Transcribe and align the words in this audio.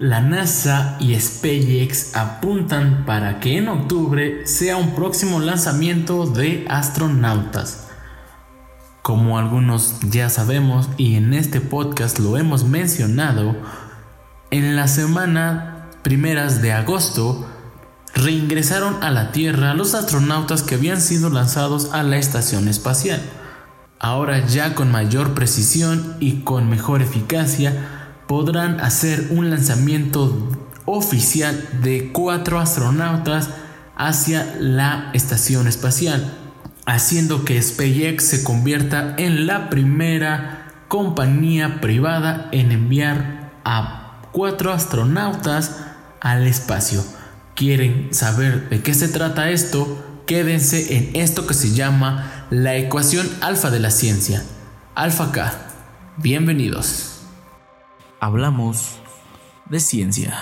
La 0.00 0.20
NASA 0.20 0.96
y 0.98 1.14
SpaceX 1.20 2.16
apuntan 2.16 3.04
para 3.06 3.38
que 3.38 3.58
en 3.58 3.68
octubre 3.68 4.44
sea 4.44 4.76
un 4.76 4.96
próximo 4.96 5.38
lanzamiento 5.38 6.26
de 6.26 6.66
astronautas. 6.68 7.86
Como 9.02 9.38
algunos 9.38 10.00
ya 10.10 10.30
sabemos 10.30 10.88
y 10.96 11.14
en 11.14 11.32
este 11.32 11.60
podcast 11.60 12.18
lo 12.18 12.36
hemos 12.36 12.64
mencionado, 12.64 13.54
en 14.50 14.74
la 14.74 14.88
semana 14.88 15.86
primeras 16.02 16.60
de 16.60 16.72
agosto 16.72 17.46
reingresaron 18.16 19.00
a 19.00 19.12
la 19.12 19.30
Tierra 19.30 19.74
los 19.74 19.94
astronautas 19.94 20.64
que 20.64 20.74
habían 20.74 21.00
sido 21.00 21.30
lanzados 21.30 21.92
a 21.92 22.02
la 22.02 22.16
estación 22.16 22.66
espacial. 22.66 23.22
Ahora 24.00 24.44
ya 24.44 24.74
con 24.74 24.90
mayor 24.90 25.34
precisión 25.34 26.16
y 26.18 26.40
con 26.40 26.68
mejor 26.68 27.00
eficacia 27.00 28.03
podrán 28.34 28.80
hacer 28.80 29.28
un 29.30 29.48
lanzamiento 29.48 30.50
oficial 30.86 31.68
de 31.84 32.10
cuatro 32.10 32.58
astronautas 32.58 33.50
hacia 33.94 34.56
la 34.58 35.10
estación 35.12 35.68
espacial, 35.68 36.36
haciendo 36.84 37.44
que 37.44 37.62
SpaceX 37.62 38.24
se 38.24 38.42
convierta 38.42 39.14
en 39.18 39.46
la 39.46 39.70
primera 39.70 40.66
compañía 40.88 41.80
privada 41.80 42.48
en 42.50 42.72
enviar 42.72 43.52
a 43.64 44.20
cuatro 44.32 44.72
astronautas 44.72 45.76
al 46.20 46.48
espacio 46.48 47.04
quieren 47.54 48.12
saber 48.12 48.68
de 48.68 48.82
qué 48.82 48.94
se 48.94 49.06
trata 49.06 49.50
esto, 49.50 50.22
quédense 50.26 50.96
en 50.96 51.14
esto 51.14 51.46
que 51.46 51.54
se 51.54 51.72
llama 51.72 52.48
la 52.50 52.74
ecuación 52.74 53.30
alfa 53.42 53.70
de 53.70 53.78
la 53.78 53.92
ciencia. 53.92 54.42
Alfa 54.96 55.30
K. 55.30 55.52
Bienvenidos. 56.16 57.13
Hablamos 58.24 59.00
de 59.68 59.78
ciencia. 59.80 60.32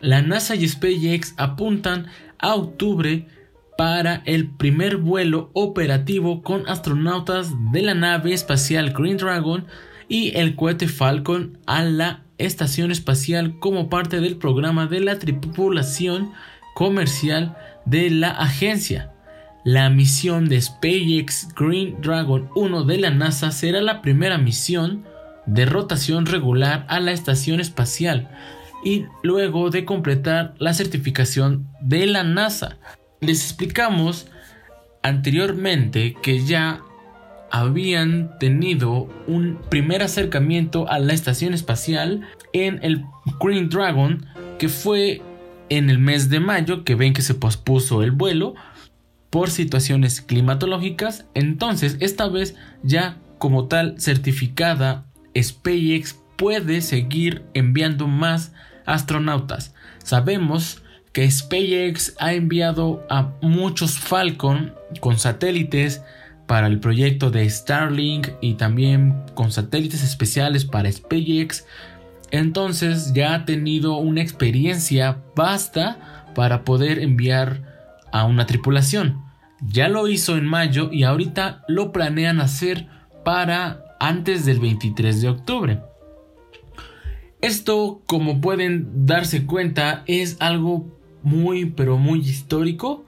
La 0.00 0.22
NASA 0.22 0.54
y 0.54 0.66
SpaceX 0.66 1.34
apuntan 1.36 2.06
a 2.38 2.54
octubre 2.54 3.26
para 3.76 4.22
el 4.24 4.48
primer 4.48 4.96
vuelo 4.96 5.50
operativo 5.52 6.42
con 6.42 6.66
astronautas 6.70 7.50
de 7.70 7.82
la 7.82 7.92
nave 7.92 8.32
espacial 8.32 8.94
Green 8.94 9.18
Dragon 9.18 9.66
y 10.08 10.34
el 10.38 10.56
cohete 10.56 10.88
Falcon 10.88 11.58
a 11.66 11.82
la 11.82 12.22
estación 12.38 12.90
espacial 12.90 13.58
como 13.58 13.90
parte 13.90 14.20
del 14.20 14.38
programa 14.38 14.86
de 14.86 15.00
la 15.00 15.18
tripulación 15.18 16.32
comercial 16.74 17.58
de 17.84 18.08
la 18.08 18.30
agencia. 18.30 19.12
La 19.64 19.90
misión 19.90 20.48
de 20.48 20.62
SpaceX 20.62 21.54
Green 21.54 22.00
Dragon 22.00 22.48
1 22.54 22.84
de 22.84 22.96
la 22.96 23.10
NASA 23.10 23.52
será 23.52 23.82
la 23.82 24.00
primera 24.00 24.38
misión 24.38 25.11
de 25.46 25.66
rotación 25.66 26.26
regular 26.26 26.86
a 26.88 27.00
la 27.00 27.12
estación 27.12 27.60
espacial 27.60 28.30
y 28.84 29.06
luego 29.22 29.70
de 29.70 29.84
completar 29.84 30.54
la 30.58 30.74
certificación 30.74 31.68
de 31.80 32.06
la 32.06 32.24
NASA. 32.24 32.78
Les 33.20 33.44
explicamos 33.44 34.28
anteriormente 35.02 36.16
que 36.22 36.44
ya 36.44 36.82
habían 37.50 38.38
tenido 38.38 39.08
un 39.26 39.58
primer 39.68 40.02
acercamiento 40.02 40.88
a 40.88 40.98
la 40.98 41.12
estación 41.12 41.52
espacial 41.52 42.22
en 42.52 42.80
el 42.82 43.04
Green 43.40 43.68
Dragon, 43.68 44.24
que 44.58 44.68
fue 44.68 45.20
en 45.68 45.90
el 45.90 45.98
mes 45.98 46.30
de 46.30 46.40
mayo, 46.40 46.82
que 46.82 46.94
ven 46.94 47.12
que 47.12 47.22
se 47.22 47.34
pospuso 47.34 48.02
el 48.02 48.10
vuelo 48.10 48.54
por 49.28 49.50
situaciones 49.50 50.20
climatológicas. 50.20 51.26
Entonces, 51.34 51.96
esta 52.00 52.28
vez 52.28 52.54
ya 52.82 53.18
como 53.38 53.66
tal 53.66 54.00
certificada, 54.00 55.04
SpaceX 55.40 56.18
puede 56.36 56.80
seguir 56.80 57.44
enviando 57.54 58.08
más 58.08 58.52
astronautas. 58.86 59.74
Sabemos 60.02 60.82
que 61.12 61.30
SpaceX 61.30 62.14
ha 62.18 62.32
enviado 62.32 63.06
a 63.10 63.32
muchos 63.42 63.98
Falcon 63.98 64.74
con 65.00 65.18
satélites 65.18 66.02
para 66.46 66.66
el 66.66 66.80
proyecto 66.80 67.30
de 67.30 67.48
Starlink 67.48 68.28
y 68.40 68.54
también 68.54 69.22
con 69.34 69.52
satélites 69.52 70.02
especiales 70.02 70.64
para 70.64 70.90
SpaceX. 70.90 71.66
Entonces 72.30 73.12
ya 73.12 73.34
ha 73.34 73.44
tenido 73.44 73.96
una 73.96 74.22
experiencia 74.22 75.18
basta 75.36 76.24
para 76.34 76.64
poder 76.64 76.98
enviar 76.98 77.62
a 78.10 78.24
una 78.24 78.46
tripulación. 78.46 79.22
Ya 79.60 79.88
lo 79.88 80.08
hizo 80.08 80.36
en 80.36 80.46
mayo 80.46 80.90
y 80.92 81.04
ahorita 81.04 81.62
lo 81.68 81.92
planean 81.92 82.40
hacer 82.40 82.88
para 83.24 83.81
antes 84.02 84.44
del 84.44 84.58
23 84.58 85.22
de 85.22 85.28
octubre. 85.28 85.80
Esto, 87.40 88.02
como 88.06 88.40
pueden 88.40 89.06
darse 89.06 89.46
cuenta, 89.46 90.02
es 90.06 90.36
algo 90.40 90.86
muy 91.22 91.66
pero 91.66 91.98
muy 91.98 92.18
histórico, 92.18 93.04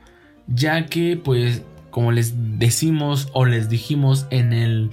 ya 0.47 0.87
que 0.87 1.17
pues 1.17 1.63
como 1.91 2.13
les 2.13 2.35
decimos 2.61 3.29
o 3.33 3.45
les 3.45 3.69
dijimos 3.69 4.27
en, 4.31 4.53
el, 4.53 4.91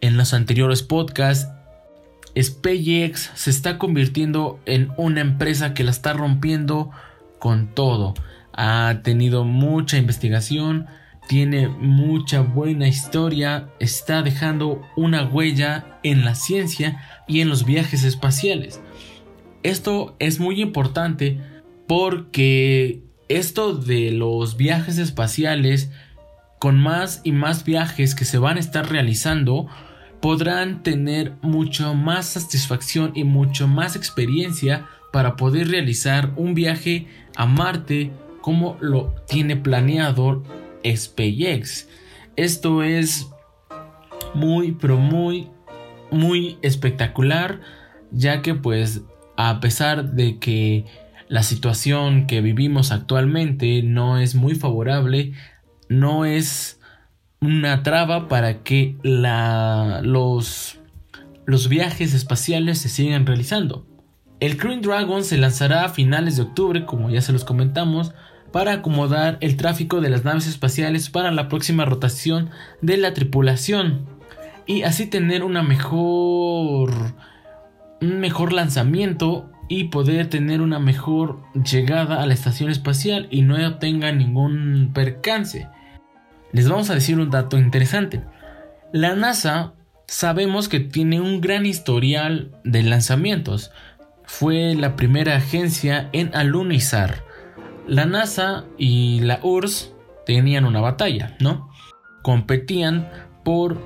en 0.00 0.16
los 0.16 0.32
anteriores 0.32 0.82
podcasts, 0.82 1.50
SpaceX 2.40 3.30
se 3.34 3.50
está 3.50 3.76
convirtiendo 3.78 4.58
en 4.64 4.92
una 4.96 5.20
empresa 5.20 5.74
que 5.74 5.84
la 5.84 5.90
está 5.90 6.14
rompiendo 6.14 6.90
con 7.38 7.68
todo. 7.68 8.14
Ha 8.54 9.00
tenido 9.02 9.44
mucha 9.44 9.98
investigación, 9.98 10.86
tiene 11.28 11.68
mucha 11.68 12.40
buena 12.40 12.88
historia, 12.88 13.68
está 13.80 14.22
dejando 14.22 14.82
una 14.96 15.24
huella 15.24 15.98
en 16.02 16.24
la 16.24 16.34
ciencia 16.34 17.00
y 17.26 17.40
en 17.40 17.48
los 17.48 17.64
viajes 17.64 18.04
espaciales. 18.04 18.80
Esto 19.62 20.16
es 20.18 20.40
muy 20.40 20.60
importante 20.60 21.40
porque 21.86 23.02
esto 23.28 23.74
de 23.74 24.10
los 24.10 24.56
viajes 24.56 24.98
espaciales 24.98 25.90
con 26.58 26.78
más 26.78 27.20
y 27.24 27.32
más 27.32 27.64
viajes 27.64 28.14
que 28.14 28.24
se 28.24 28.38
van 28.38 28.56
a 28.56 28.60
estar 28.60 28.90
realizando, 28.90 29.66
podrán 30.20 30.82
tener 30.82 31.34
mucho 31.42 31.94
más 31.94 32.26
satisfacción 32.26 33.12
y 33.14 33.24
mucho 33.24 33.68
más 33.68 33.96
experiencia 33.96 34.86
para 35.12 35.36
poder 35.36 35.68
realizar 35.68 36.32
un 36.36 36.54
viaje 36.54 37.06
a 37.36 37.44
Marte 37.44 38.12
como 38.40 38.78
lo 38.80 39.14
tiene 39.28 39.56
planeado 39.56 40.42
SpaceX. 40.84 41.88
Esto 42.36 42.82
es 42.82 43.28
muy, 44.34 44.72
pero 44.72 44.96
muy, 44.96 45.48
muy 46.10 46.58
espectacular, 46.62 47.60
ya 48.10 48.42
que 48.42 48.54
pues 48.54 49.02
a 49.36 49.60
pesar 49.60 50.12
de 50.12 50.38
que 50.38 50.84
la 51.28 51.42
situación 51.42 52.26
que 52.26 52.40
vivimos 52.40 52.92
actualmente 52.92 53.82
no 53.82 54.18
es 54.18 54.34
muy 54.34 54.54
favorable, 54.54 55.32
no 55.88 56.24
es 56.24 56.80
una 57.40 57.82
traba 57.82 58.28
para 58.28 58.62
que 58.62 58.96
los, 59.02 60.78
los 61.44 61.68
viajes 61.68 62.14
espaciales 62.14 62.78
se 62.78 62.88
sigan 62.88 63.26
realizando. 63.26 63.86
El 64.40 64.56
Green 64.56 64.82
Dragon 64.82 65.24
se 65.24 65.38
lanzará 65.38 65.84
a 65.84 65.88
finales 65.88 66.36
de 66.36 66.42
octubre, 66.42 66.84
como 66.84 67.10
ya 67.10 67.20
se 67.20 67.32
los 67.32 67.44
comentamos, 67.44 68.12
para 68.54 68.74
acomodar 68.74 69.36
el 69.40 69.56
tráfico 69.56 70.00
de 70.00 70.10
las 70.10 70.24
naves 70.24 70.46
espaciales 70.46 71.10
para 71.10 71.32
la 71.32 71.48
próxima 71.48 71.84
rotación 71.84 72.50
de 72.82 72.96
la 72.96 73.12
tripulación 73.12 74.06
y 74.64 74.82
así 74.82 75.06
tener 75.06 75.42
una 75.42 75.64
mejor 75.64 77.16
un 78.00 78.20
mejor 78.20 78.52
lanzamiento 78.52 79.50
y 79.68 79.88
poder 79.88 80.28
tener 80.28 80.60
una 80.60 80.78
mejor 80.78 81.40
llegada 81.64 82.22
a 82.22 82.26
la 82.26 82.34
estación 82.34 82.70
espacial 82.70 83.26
y 83.28 83.42
no 83.42 83.78
tenga 83.78 84.12
ningún 84.12 84.92
percance. 84.94 85.66
Les 86.52 86.68
vamos 86.68 86.90
a 86.90 86.94
decir 86.94 87.18
un 87.18 87.30
dato 87.30 87.58
interesante. 87.58 88.22
La 88.92 89.16
NASA 89.16 89.72
sabemos 90.06 90.68
que 90.68 90.78
tiene 90.78 91.20
un 91.20 91.40
gran 91.40 91.66
historial 91.66 92.52
de 92.62 92.84
lanzamientos. 92.84 93.72
Fue 94.22 94.76
la 94.76 94.94
primera 94.94 95.34
agencia 95.34 96.08
en 96.12 96.32
alunizar. 96.36 97.33
La 97.86 98.06
NASA 98.06 98.64
y 98.78 99.20
la 99.20 99.40
URSS 99.42 99.92
tenían 100.24 100.64
una 100.64 100.80
batalla, 100.80 101.36
¿no? 101.40 101.70
Competían 102.22 103.10
por 103.44 103.78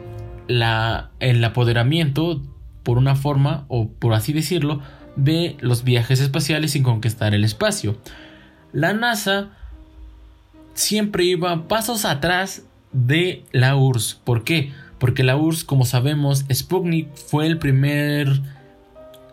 el 0.48 1.44
apoderamiento, 1.44 2.40
por 2.84 2.96
una 2.96 3.16
forma, 3.16 3.64
o 3.68 3.88
por 3.88 4.14
así 4.14 4.32
decirlo, 4.32 4.80
de 5.16 5.56
los 5.60 5.82
viajes 5.82 6.20
espaciales 6.20 6.70
sin 6.70 6.84
conquistar 6.84 7.34
el 7.34 7.44
espacio. 7.44 7.98
La 8.72 8.92
NASA 8.92 9.48
siempre 10.74 11.24
iba 11.24 11.66
pasos 11.66 12.04
atrás 12.04 12.64
de 12.92 13.44
la 13.50 13.74
URSS. 13.76 14.20
¿Por 14.24 14.44
qué? 14.44 14.72
Porque 14.98 15.24
la 15.24 15.36
URSS, 15.36 15.64
como 15.64 15.84
sabemos, 15.84 16.44
Sputnik 16.52 17.12
fue 17.14 17.46
el 17.46 17.58
primer 17.58 18.28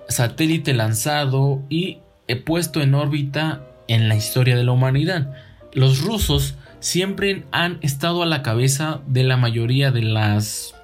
satélite 0.09 0.73
lanzado 0.73 1.61
y 1.69 1.99
puesto 2.45 2.81
en 2.81 2.95
órbita 2.95 3.61
en 3.87 4.09
la 4.09 4.15
historia 4.15 4.55
de 4.55 4.63
la 4.63 4.71
humanidad. 4.71 5.33
Los 5.73 6.01
rusos 6.01 6.55
siempre 6.79 7.45
han 7.51 7.79
estado 7.81 8.23
a 8.23 8.25
la 8.25 8.43
cabeza 8.43 9.01
de 9.07 9.23
la 9.23 9.37
mayoría 9.37 9.91
de 9.91 10.03
las 10.03 10.75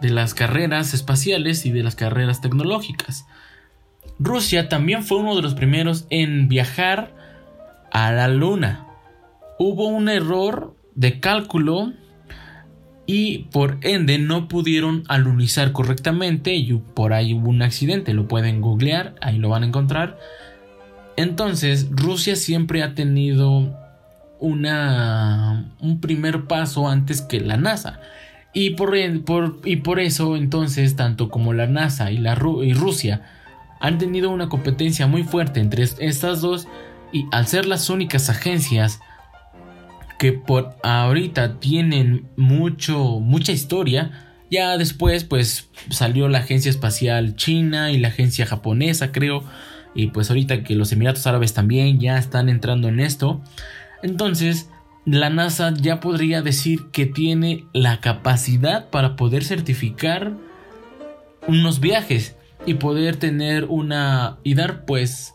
de 0.00 0.10
las 0.10 0.34
carreras 0.34 0.94
espaciales 0.94 1.64
y 1.64 1.70
de 1.70 1.84
las 1.84 1.94
carreras 1.94 2.40
tecnológicas. 2.40 3.24
Rusia 4.18 4.68
también 4.68 5.04
fue 5.04 5.18
uno 5.18 5.36
de 5.36 5.42
los 5.42 5.54
primeros 5.54 6.06
en 6.10 6.48
viajar 6.48 7.14
a 7.92 8.10
la 8.12 8.26
Luna. 8.28 8.86
Hubo 9.58 9.86
un 9.86 10.08
error 10.08 10.74
de 10.96 11.20
cálculo 11.20 11.92
y 13.06 13.38
por 13.50 13.78
ende 13.82 14.18
no 14.18 14.48
pudieron 14.48 15.04
alunizar 15.08 15.72
correctamente 15.72 16.54
y 16.54 16.72
por 16.74 17.12
ahí 17.12 17.34
hubo 17.34 17.48
un 17.48 17.62
accidente, 17.62 18.14
lo 18.14 18.28
pueden 18.28 18.60
googlear, 18.60 19.14
ahí 19.20 19.38
lo 19.38 19.48
van 19.50 19.62
a 19.62 19.66
encontrar. 19.66 20.18
Entonces, 21.22 21.86
Rusia 21.90 22.34
siempre 22.34 22.82
ha 22.82 22.94
tenido 22.94 23.78
una, 24.40 25.72
un 25.80 26.00
primer 26.00 26.46
paso 26.46 26.88
antes 26.88 27.22
que 27.22 27.40
la 27.40 27.56
NASA. 27.56 28.00
Y 28.52 28.70
por, 28.70 28.96
y 28.96 29.76
por 29.76 30.00
eso, 30.00 30.36
entonces, 30.36 30.96
tanto 30.96 31.30
como 31.30 31.52
la 31.52 31.68
NASA 31.68 32.10
y, 32.10 32.18
la 32.18 32.34
Rusia 32.34 33.22
han 33.80 33.98
tenido 33.98 34.30
una 34.30 34.48
competencia 34.48 35.06
muy 35.06 35.22
fuerte 35.22 35.60
entre 35.60 35.84
estas 35.84 36.40
dos, 36.40 36.66
y 37.12 37.26
al 37.30 37.46
ser 37.46 37.66
las 37.66 37.88
únicas 37.88 38.28
agencias 38.28 39.00
que 40.18 40.32
por 40.32 40.76
ahorita 40.82 41.60
tienen 41.60 42.28
mucho, 42.36 43.20
mucha 43.20 43.52
historia, 43.52 44.10
ya 44.50 44.76
después 44.76 45.22
pues 45.22 45.68
salió 45.90 46.28
la 46.28 46.38
agencia 46.38 46.70
espacial 46.70 47.36
china 47.36 47.92
y 47.92 47.98
la 47.98 48.08
agencia 48.08 48.44
japonesa, 48.44 49.12
creo, 49.12 49.44
y 49.94 50.08
pues 50.08 50.30
ahorita 50.30 50.64
que 50.64 50.74
los 50.74 50.92
Emiratos 50.92 51.26
Árabes 51.26 51.54
también 51.54 52.00
ya 52.00 52.18
están 52.18 52.48
entrando 52.48 52.88
en 52.88 53.00
esto. 53.00 53.42
Entonces, 54.02 54.68
la 55.04 55.30
NASA 55.30 55.74
ya 55.74 56.00
podría 56.00 56.42
decir 56.42 56.90
que 56.92 57.06
tiene 57.06 57.64
la 57.72 58.00
capacidad 58.00 58.90
para 58.90 59.16
poder 59.16 59.44
certificar 59.44 60.32
unos 61.46 61.80
viajes 61.80 62.36
y 62.66 62.74
poder 62.74 63.16
tener 63.16 63.64
una 63.64 64.38
y 64.44 64.54
dar 64.54 64.84
pues 64.84 65.34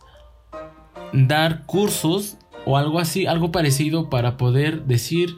dar 1.13 1.65
cursos 1.65 2.37
o 2.65 2.77
algo 2.77 2.99
así, 2.99 3.25
algo 3.25 3.51
parecido 3.51 4.09
para 4.09 4.37
poder 4.37 4.85
decir 4.85 5.35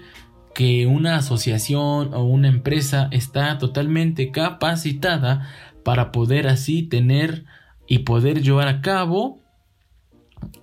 que 0.54 0.88
una 0.88 1.16
asociación 1.16 2.14
o 2.14 2.24
una 2.24 2.48
empresa 2.48 3.08
está 3.12 3.58
totalmente 3.58 4.32
capacitada 4.32 5.48
para 5.84 6.12
poder 6.12 6.48
así 6.48 6.84
tener 6.84 7.46
y 7.90 8.00
poder 8.00 8.42
llevar 8.42 8.68
a 8.70 8.82
cabo 8.82 9.40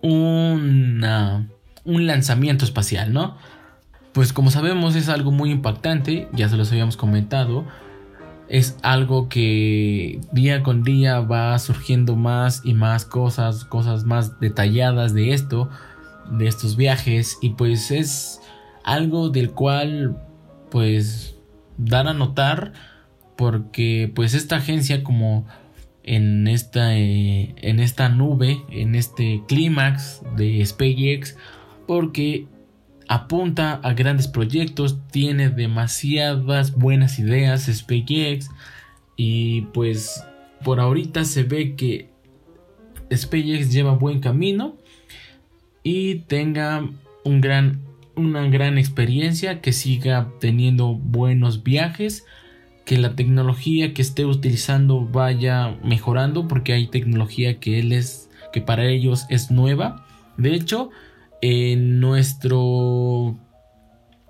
una, 0.00 1.48
un 1.84 2.06
lanzamiento 2.06 2.64
espacial, 2.64 3.12
¿no? 3.12 3.36
Pues 4.12 4.32
como 4.32 4.50
sabemos 4.50 4.94
es 4.94 5.10
algo 5.10 5.32
muy 5.32 5.50
impactante, 5.50 6.28
ya 6.32 6.48
se 6.48 6.56
los 6.56 6.70
habíamos 6.70 6.96
comentado, 6.96 7.66
es 8.48 8.78
algo 8.82 9.28
que 9.28 10.20
día 10.30 10.62
con 10.62 10.84
día 10.84 11.18
va 11.20 11.58
surgiendo 11.58 12.14
más 12.14 12.62
y 12.64 12.74
más 12.74 13.04
cosas, 13.04 13.64
cosas 13.64 14.04
más 14.04 14.38
detalladas 14.38 15.12
de 15.12 15.32
esto, 15.34 15.68
de 16.30 16.46
estos 16.46 16.76
viajes 16.76 17.38
y 17.42 17.50
pues 17.50 17.90
es 17.90 18.40
algo 18.84 19.30
del 19.30 19.50
cual 19.50 20.16
pues 20.70 21.36
dar 21.76 22.06
a 22.06 22.14
notar 22.14 22.72
porque 23.36 24.10
pues 24.14 24.32
esta 24.32 24.56
agencia 24.56 25.02
como 25.02 25.44
en 26.06 26.46
esta, 26.46 26.96
eh, 26.96 27.54
en 27.56 27.80
esta 27.80 28.08
nube, 28.08 28.62
en 28.70 28.94
este 28.94 29.42
clímax 29.48 30.22
de 30.36 30.64
SpaceX, 30.64 31.36
porque 31.86 32.46
apunta 33.08 33.74
a 33.82 33.92
grandes 33.92 34.28
proyectos, 34.28 34.98
tiene 35.10 35.50
demasiadas 35.50 36.74
buenas 36.74 37.18
ideas 37.18 37.64
SpaceX 37.64 38.50
y 39.16 39.62
pues 39.72 40.24
por 40.64 40.80
ahorita 40.80 41.24
se 41.24 41.42
ve 41.42 41.74
que 41.74 42.08
SpaceX 43.12 43.72
lleva 43.72 43.92
buen 43.92 44.20
camino 44.20 44.76
y 45.82 46.20
tenga 46.20 46.88
un 47.24 47.40
gran, 47.40 47.80
una 48.14 48.46
gran 48.48 48.78
experiencia, 48.78 49.60
que 49.60 49.72
siga 49.72 50.32
teniendo 50.40 50.94
buenos 50.94 51.64
viajes 51.64 52.24
que 52.86 52.96
la 52.96 53.16
tecnología 53.16 53.92
que 53.92 54.00
esté 54.00 54.24
utilizando 54.24 55.04
vaya 55.04 55.76
mejorando 55.82 56.46
porque 56.46 56.72
hay 56.72 56.86
tecnología 56.86 57.58
que 57.58 57.80
es 57.80 58.30
que 58.52 58.60
para 58.62 58.86
ellos 58.86 59.26
es 59.28 59.50
nueva. 59.50 60.06
De 60.38 60.54
hecho 60.54 60.90
en 61.42 62.00
nuestro 62.00 63.36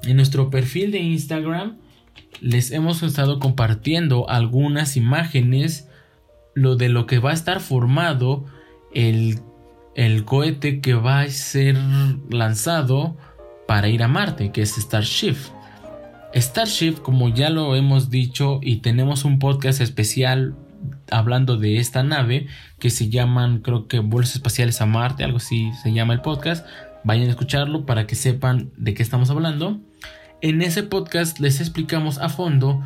en 0.02 0.16
nuestro 0.16 0.50
perfil 0.50 0.90
de 0.90 1.00
Instagram 1.00 1.76
les 2.40 2.70
hemos 2.70 3.02
estado 3.02 3.38
compartiendo 3.40 4.28
algunas 4.28 4.96
imágenes 4.96 5.88
lo 6.54 6.76
de 6.76 6.88
lo 6.88 7.06
que 7.06 7.18
va 7.18 7.30
a 7.30 7.34
estar 7.34 7.60
formado 7.60 8.46
el, 8.94 9.40
el 9.94 10.24
cohete 10.24 10.80
que 10.80 10.94
va 10.94 11.20
a 11.20 11.28
ser 11.28 11.76
lanzado 12.30 13.18
para 13.68 13.88
ir 13.88 14.02
a 14.02 14.08
Marte 14.08 14.50
que 14.50 14.62
es 14.62 14.76
Starship 14.76 15.36
Starship, 16.34 16.96
como 17.02 17.28
ya 17.28 17.50
lo 17.50 17.74
hemos 17.76 18.10
dicho 18.10 18.60
y 18.62 18.76
tenemos 18.76 19.24
un 19.24 19.38
podcast 19.38 19.80
especial 19.80 20.54
hablando 21.10 21.56
de 21.56 21.78
esta 21.78 22.02
nave 22.02 22.46
que 22.78 22.90
se 22.90 23.08
llaman 23.08 23.60
creo 23.60 23.88
que 23.88 24.00
vuelos 24.00 24.34
espaciales 24.34 24.80
a 24.80 24.86
Marte, 24.86 25.24
algo 25.24 25.38
así 25.38 25.70
se 25.82 25.92
llama 25.92 26.14
el 26.14 26.20
podcast. 26.20 26.66
Vayan 27.04 27.28
a 27.28 27.30
escucharlo 27.30 27.86
para 27.86 28.06
que 28.06 28.16
sepan 28.16 28.70
de 28.76 28.94
qué 28.94 29.02
estamos 29.02 29.30
hablando. 29.30 29.80
En 30.42 30.60
ese 30.60 30.82
podcast 30.82 31.40
les 31.40 31.60
explicamos 31.60 32.18
a 32.18 32.28
fondo 32.28 32.82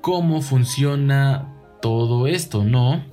cómo 0.00 0.40
funciona 0.40 1.48
todo 1.82 2.26
esto, 2.26 2.64
¿no? 2.64 3.04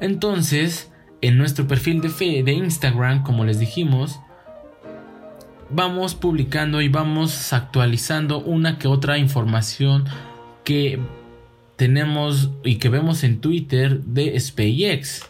Entonces, 0.00 0.92
en 1.20 1.38
nuestro 1.38 1.66
perfil 1.66 2.00
de 2.00 2.08
fe 2.08 2.42
de 2.42 2.52
Instagram, 2.52 3.22
como 3.22 3.44
les 3.44 3.58
dijimos, 3.58 4.20
vamos 5.70 6.14
publicando 6.14 6.80
y 6.80 6.88
vamos 6.88 7.52
actualizando 7.52 8.40
una 8.40 8.78
que 8.78 8.88
otra 8.88 9.18
información 9.18 10.04
que 10.64 10.98
tenemos 11.76 12.50
y 12.64 12.76
que 12.76 12.88
vemos 12.88 13.24
en 13.24 13.40
Twitter 13.40 14.00
de 14.02 14.38
SpaceX. 14.38 15.28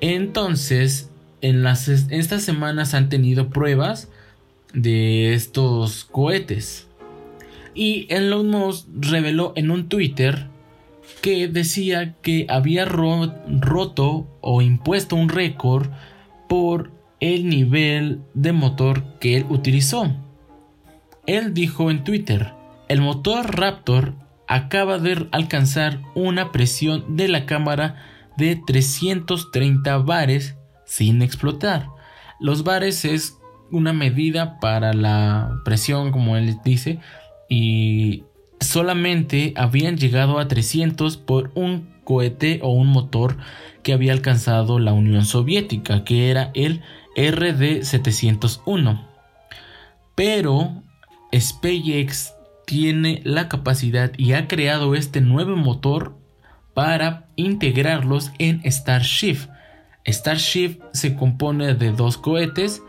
Entonces, 0.00 1.10
en 1.40 1.62
las, 1.62 1.88
estas 1.88 2.42
semanas 2.42 2.94
han 2.94 3.08
tenido 3.08 3.50
pruebas 3.50 4.08
de 4.72 5.34
estos 5.34 6.04
cohetes. 6.04 6.88
Y 7.74 8.06
Elon 8.10 8.48
Musk 8.48 8.86
reveló 9.00 9.52
en 9.56 9.70
un 9.70 9.88
Twitter 9.88 10.48
que 11.20 11.48
decía 11.48 12.14
que 12.22 12.46
había 12.48 12.84
roto 12.84 14.26
o 14.40 14.62
impuesto 14.62 15.16
un 15.16 15.28
récord 15.28 15.88
el 17.22 17.48
nivel 17.48 18.20
de 18.34 18.52
motor 18.52 19.04
que 19.20 19.36
él 19.36 19.46
utilizó. 19.48 20.12
Él 21.24 21.54
dijo 21.54 21.88
en 21.90 22.02
Twitter, 22.02 22.52
el 22.88 23.00
motor 23.00 23.56
Raptor 23.56 24.14
acaba 24.48 24.98
de 24.98 25.28
alcanzar 25.30 26.00
una 26.16 26.50
presión 26.50 27.16
de 27.16 27.28
la 27.28 27.46
cámara 27.46 27.94
de 28.36 28.56
330 28.66 29.98
bares 29.98 30.56
sin 30.84 31.22
explotar. 31.22 31.86
Los 32.40 32.64
bares 32.64 33.04
es 33.04 33.38
una 33.70 33.92
medida 33.92 34.58
para 34.58 34.92
la 34.92 35.60
presión, 35.64 36.10
como 36.10 36.36
él 36.36 36.56
dice, 36.64 36.98
y 37.48 38.24
solamente 38.58 39.54
habían 39.56 39.96
llegado 39.96 40.40
a 40.40 40.48
300 40.48 41.18
por 41.18 41.52
un 41.54 41.88
cohete 42.02 42.58
o 42.62 42.72
un 42.72 42.88
motor 42.88 43.36
que 43.84 43.92
había 43.92 44.12
alcanzado 44.12 44.80
la 44.80 44.92
Unión 44.92 45.24
Soviética, 45.24 46.02
que 46.02 46.30
era 46.30 46.50
el 46.54 46.82
RD701. 47.16 49.08
Pero 50.14 50.82
SpaceX 51.34 52.34
tiene 52.66 53.20
la 53.24 53.48
capacidad 53.48 54.12
y 54.16 54.32
ha 54.34 54.48
creado 54.48 54.94
este 54.94 55.20
nuevo 55.20 55.56
motor 55.56 56.16
para 56.74 57.28
integrarlos 57.36 58.30
en 58.38 58.62
Starship. 58.70 59.38
Starship 60.06 60.80
se 60.92 61.14
compone 61.16 61.74
de 61.74 61.92
dos 61.92 62.16
cohetes 62.16 62.82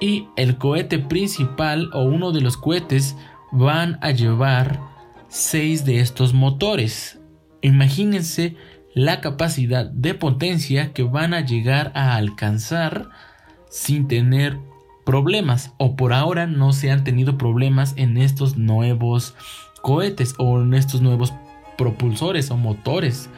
y 0.00 0.28
el 0.36 0.56
cohete 0.58 0.98
principal 0.98 1.90
o 1.92 2.02
uno 2.04 2.32
de 2.32 2.40
los 2.40 2.56
cohetes 2.56 3.16
van 3.52 3.98
a 4.02 4.10
llevar 4.10 4.80
seis 5.28 5.84
de 5.84 6.00
estos 6.00 6.32
motores. 6.34 7.18
Imagínense 7.60 8.56
la 8.94 9.20
capacidad 9.20 9.86
de 9.86 10.14
potencia 10.14 10.92
que 10.92 11.02
van 11.02 11.34
a 11.34 11.40
llegar 11.40 11.90
a 11.94 12.16
alcanzar 12.16 13.10
sin 13.74 14.06
tener 14.06 14.56
problemas 15.04 15.74
o 15.78 15.96
por 15.96 16.12
ahora 16.12 16.46
no 16.46 16.72
se 16.72 16.92
han 16.92 17.02
tenido 17.02 17.36
problemas 17.36 17.92
en 17.96 18.16
estos 18.18 18.56
nuevos 18.56 19.34
cohetes 19.82 20.36
o 20.38 20.60
en 20.60 20.74
estos 20.74 21.02
nuevos 21.02 21.34
propulsores 21.76 22.52
o 22.52 22.56
motores. 22.56 23.28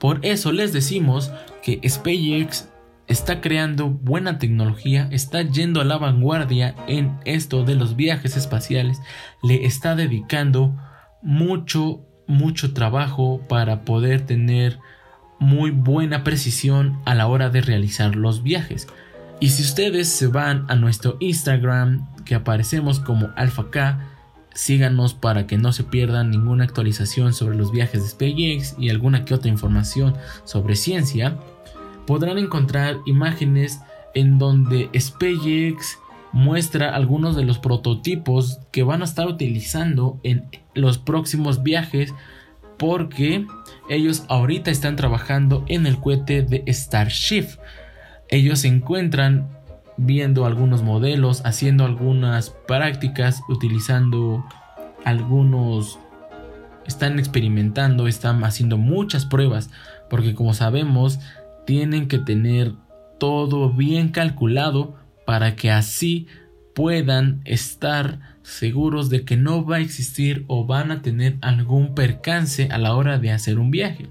Por 0.00 0.18
eso 0.26 0.50
les 0.50 0.72
decimos 0.72 1.30
que 1.62 1.80
SpaceX 1.88 2.68
está 3.06 3.40
creando 3.40 3.88
buena 3.88 4.38
tecnología, 4.38 5.08
está 5.12 5.42
yendo 5.42 5.80
a 5.80 5.84
la 5.84 5.96
vanguardia 5.96 6.74
en 6.88 7.16
esto 7.24 7.62
de 7.62 7.76
los 7.76 7.94
viajes 7.94 8.36
espaciales, 8.36 9.00
le 9.44 9.64
está 9.64 9.94
dedicando 9.94 10.74
mucho, 11.22 12.00
mucho 12.26 12.74
trabajo 12.74 13.40
para 13.48 13.82
poder 13.82 14.26
tener 14.26 14.80
muy 15.38 15.70
buena 15.70 16.24
precisión 16.24 16.98
a 17.04 17.14
la 17.14 17.28
hora 17.28 17.48
de 17.48 17.60
realizar 17.60 18.16
los 18.16 18.42
viajes. 18.42 18.88
Y 19.38 19.50
si 19.50 19.62
ustedes 19.62 20.08
se 20.08 20.28
van 20.28 20.64
a 20.68 20.76
nuestro 20.76 21.16
Instagram, 21.20 22.06
que 22.24 22.34
aparecemos 22.34 23.00
como 23.00 23.30
AlphaK, 23.36 23.98
síganos 24.54 25.12
para 25.12 25.46
que 25.46 25.58
no 25.58 25.72
se 25.72 25.84
pierdan 25.84 26.30
ninguna 26.30 26.64
actualización 26.64 27.34
sobre 27.34 27.56
los 27.56 27.70
viajes 27.70 28.02
de 28.02 28.08
SpaceX 28.08 28.76
y 28.78 28.88
alguna 28.88 29.24
que 29.24 29.34
otra 29.34 29.50
información 29.50 30.14
sobre 30.44 30.74
ciencia. 30.74 31.36
Podrán 32.06 32.38
encontrar 32.38 32.96
imágenes 33.04 33.80
en 34.14 34.38
donde 34.38 34.88
SpaceX 34.98 35.98
muestra 36.32 36.94
algunos 36.94 37.36
de 37.36 37.44
los 37.44 37.58
prototipos 37.58 38.60
que 38.72 38.82
van 38.82 39.02
a 39.02 39.04
estar 39.04 39.26
utilizando 39.26 40.18
en 40.22 40.48
los 40.74 40.98
próximos 40.98 41.62
viajes 41.62 42.14
porque 42.78 43.46
ellos 43.88 44.24
ahorita 44.28 44.70
están 44.70 44.96
trabajando 44.96 45.64
en 45.68 45.86
el 45.86 45.98
cohete 45.98 46.42
de 46.42 46.64
Starship. 46.68 47.46
Ellos 48.28 48.60
se 48.60 48.68
encuentran 48.68 49.48
viendo 49.96 50.46
algunos 50.46 50.82
modelos, 50.82 51.42
haciendo 51.44 51.84
algunas 51.84 52.50
prácticas, 52.50 53.42
utilizando 53.48 54.44
algunos... 55.04 55.98
Están 56.86 57.18
experimentando, 57.18 58.06
están 58.06 58.44
haciendo 58.44 58.76
muchas 58.76 59.26
pruebas, 59.26 59.70
porque 60.08 60.34
como 60.34 60.54
sabemos, 60.54 61.18
tienen 61.64 62.06
que 62.06 62.18
tener 62.18 62.74
todo 63.18 63.70
bien 63.70 64.10
calculado 64.10 64.94
para 65.24 65.56
que 65.56 65.72
así 65.72 66.28
puedan 66.76 67.40
estar 67.44 68.20
seguros 68.42 69.10
de 69.10 69.24
que 69.24 69.36
no 69.36 69.64
va 69.64 69.76
a 69.76 69.80
existir 69.80 70.44
o 70.46 70.66
van 70.66 70.92
a 70.92 71.02
tener 71.02 71.38
algún 71.40 71.94
percance 71.94 72.68
a 72.70 72.78
la 72.78 72.94
hora 72.94 73.18
de 73.18 73.32
hacer 73.32 73.58
un 73.58 73.72
viaje, 73.72 74.06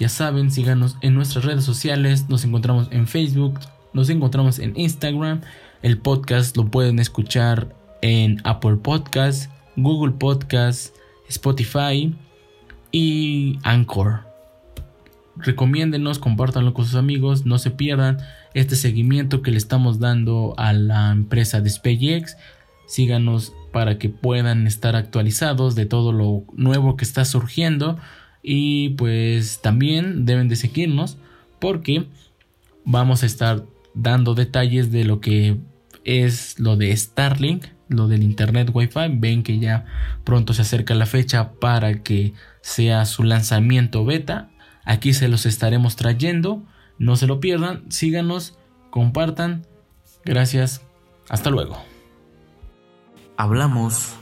Ya 0.00 0.08
saben, 0.08 0.50
síganos 0.50 0.96
en 1.02 1.14
nuestras 1.14 1.44
redes 1.44 1.62
sociales, 1.62 2.28
nos 2.28 2.44
encontramos 2.44 2.88
en 2.90 3.06
Facebook, 3.06 3.60
nos 3.92 4.08
encontramos 4.08 4.58
en 4.58 4.72
Instagram. 4.76 5.42
El 5.82 5.98
podcast 5.98 6.56
lo 6.56 6.68
pueden 6.68 6.98
escuchar 6.98 7.76
en 8.02 8.40
Apple 8.44 8.76
Podcasts, 8.76 9.50
Google 9.76 10.14
Podcasts, 10.14 10.92
Spotify 11.28 12.12
y 12.90 13.58
Anchor 13.62 14.30
recomiéndenos, 15.42 16.18
compártanlo 16.18 16.74
con 16.74 16.84
sus 16.84 16.94
amigos, 16.94 17.46
no 17.46 17.58
se 17.58 17.70
pierdan 17.70 18.18
este 18.54 18.76
seguimiento 18.76 19.42
que 19.42 19.50
le 19.50 19.58
estamos 19.58 19.98
dando 19.98 20.54
a 20.56 20.72
la 20.72 21.10
empresa 21.10 21.60
de 21.60 21.70
SpaceX. 21.70 22.36
Síganos 22.86 23.52
para 23.72 23.98
que 23.98 24.08
puedan 24.08 24.66
estar 24.66 24.96
actualizados 24.96 25.74
de 25.74 25.86
todo 25.86 26.12
lo 26.12 26.44
nuevo 26.54 26.96
que 26.96 27.04
está 27.04 27.24
surgiendo 27.24 27.98
y 28.42 28.90
pues 28.90 29.60
también 29.60 30.24
deben 30.24 30.48
de 30.48 30.56
seguirnos 30.56 31.18
porque 31.58 32.06
vamos 32.84 33.22
a 33.22 33.26
estar 33.26 33.64
dando 33.94 34.34
detalles 34.34 34.90
de 34.90 35.04
lo 35.04 35.20
que 35.20 35.58
es 36.04 36.58
lo 36.58 36.76
de 36.76 36.96
Starlink, 36.96 37.66
lo 37.88 38.08
del 38.08 38.22
internet 38.22 38.70
Wi-Fi. 38.72 39.08
Ven 39.14 39.42
que 39.42 39.58
ya 39.58 39.84
pronto 40.24 40.54
se 40.54 40.62
acerca 40.62 40.94
la 40.94 41.06
fecha 41.06 41.52
para 41.52 42.02
que 42.02 42.32
sea 42.62 43.04
su 43.04 43.24
lanzamiento 43.24 44.04
beta 44.04 44.50
Aquí 44.84 45.14
se 45.14 45.28
los 45.28 45.46
estaremos 45.46 45.96
trayendo. 45.96 46.64
No 46.98 47.16
se 47.16 47.26
lo 47.26 47.40
pierdan. 47.40 47.84
Síganos, 47.90 48.58
compartan. 48.90 49.66
Gracias. 50.24 50.82
Hasta 51.28 51.50
luego. 51.50 51.78
Hablamos 53.36 54.14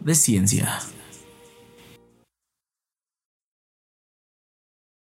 de 0.00 0.14
ciencia. 0.14 0.78